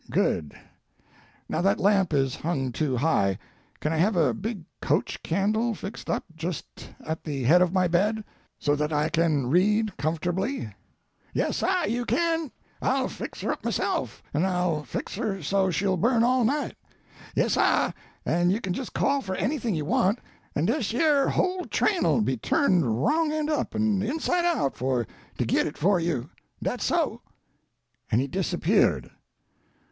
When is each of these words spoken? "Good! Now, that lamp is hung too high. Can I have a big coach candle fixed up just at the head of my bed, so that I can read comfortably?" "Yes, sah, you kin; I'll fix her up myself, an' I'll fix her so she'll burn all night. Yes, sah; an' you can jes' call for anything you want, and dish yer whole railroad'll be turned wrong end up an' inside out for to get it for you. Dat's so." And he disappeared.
"Good! 0.09 0.55
Now, 1.47 1.61
that 1.61 1.79
lamp 1.79 2.11
is 2.11 2.35
hung 2.37 2.71
too 2.71 2.97
high. 2.97 3.37
Can 3.79 3.93
I 3.93 3.97
have 3.97 4.15
a 4.15 4.33
big 4.33 4.63
coach 4.81 5.21
candle 5.21 5.75
fixed 5.75 6.09
up 6.09 6.23
just 6.35 6.89
at 7.05 7.23
the 7.23 7.43
head 7.43 7.61
of 7.61 7.71
my 7.71 7.87
bed, 7.87 8.23
so 8.57 8.75
that 8.75 8.91
I 8.91 9.09
can 9.09 9.45
read 9.45 9.95
comfortably?" 9.97 10.73
"Yes, 11.35 11.57
sah, 11.57 11.83
you 11.83 12.07
kin; 12.07 12.51
I'll 12.81 13.09
fix 13.09 13.41
her 13.41 13.51
up 13.51 13.63
myself, 13.63 14.23
an' 14.33 14.43
I'll 14.43 14.83
fix 14.83 15.13
her 15.17 15.43
so 15.43 15.69
she'll 15.69 15.97
burn 15.97 16.23
all 16.23 16.43
night. 16.45 16.73
Yes, 17.35 17.53
sah; 17.53 17.91
an' 18.25 18.49
you 18.49 18.59
can 18.59 18.73
jes' 18.73 18.89
call 18.89 19.21
for 19.21 19.35
anything 19.35 19.75
you 19.75 19.85
want, 19.85 20.17
and 20.55 20.65
dish 20.65 20.93
yer 20.93 21.27
whole 21.27 21.67
railroad'll 21.79 22.21
be 22.25 22.37
turned 22.37 23.03
wrong 23.03 23.31
end 23.31 23.51
up 23.51 23.75
an' 23.75 24.01
inside 24.01 24.45
out 24.45 24.75
for 24.75 25.05
to 25.37 25.45
get 25.45 25.67
it 25.67 25.77
for 25.77 25.99
you. 25.99 26.31
Dat's 26.63 26.85
so." 26.85 27.21
And 28.11 28.19
he 28.19 28.25
disappeared. 28.25 29.11